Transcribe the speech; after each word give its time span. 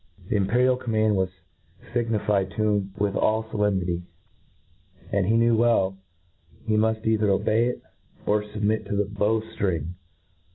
The 0.29 0.35
impc* 0.35 0.55
rial 0.55 0.77
command 0.77 1.15
was 1.15 1.29
fignified 1.93 2.49
to 2.55 2.55
him 2.55 2.93
with 2.97 3.15
all 3.15 3.43
fo 3.43 3.59
lemnity; 3.59 4.01
and 5.11 5.27
he 5.27 5.51
well 5.51 5.95
knew, 6.67 6.75
he 6.75 6.75
muft 6.81 7.03
cither 7.03 7.29
obey 7.29 7.67
it, 7.67 7.83
or 8.25 8.41
fubmit 8.41 8.87
to 8.89 8.95
the 8.95 9.05
bow 9.05 9.41
ftring. 9.41 9.89